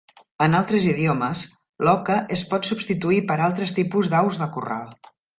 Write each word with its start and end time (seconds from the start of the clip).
En 0.43 0.53
altres 0.59 0.85
idiomes, 0.91 1.41
l'"oca" 1.85 2.15
es 2.37 2.43
pot 2.53 2.69
substituir 2.69 3.19
per 3.33 3.37
altres 3.49 3.75
tipus 3.81 4.09
d'aus 4.15 4.41
de 4.45 4.49
corral. 4.57 4.89